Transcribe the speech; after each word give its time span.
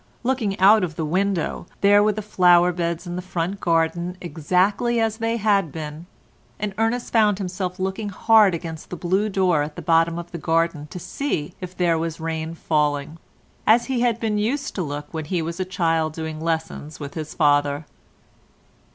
Looking 0.23 0.59
out 0.59 0.83
of 0.83 0.95
the 0.95 1.05
window, 1.05 1.67
there 1.81 2.01
were 2.01 2.11
the 2.11 2.23
flower 2.23 2.71
beds 2.73 3.05
in 3.05 3.15
the 3.17 3.21
front 3.21 3.59
garden 3.59 4.17
exactly 4.19 4.99
as 4.99 5.17
they 5.17 5.37
had 5.37 5.71
been, 5.71 6.07
and 6.57 6.73
Ernest 6.79 7.13
found 7.13 7.37
himself 7.37 7.77
looking 7.77 8.09
hard 8.09 8.55
against 8.55 8.89
the 8.89 8.95
blue 8.95 9.29
door 9.29 9.61
at 9.61 9.75
the 9.75 9.81
bottom 9.83 10.17
of 10.17 10.31
the 10.31 10.39
garden 10.39 10.87
to 10.87 10.97
see 10.97 11.53
if 11.61 11.77
there 11.77 11.99
was 11.99 12.19
rain 12.19 12.55
falling, 12.55 13.19
as 13.67 13.85
he 13.85 13.99
had 14.01 14.19
been 14.19 14.39
used 14.39 14.73
to 14.73 14.81
look 14.81 15.05
when 15.13 15.25
he 15.25 15.39
was 15.43 15.59
a 15.59 15.65
child 15.65 16.13
doing 16.13 16.41
lessons 16.41 16.99
with 16.99 17.13
his 17.13 17.35
father. 17.35 17.85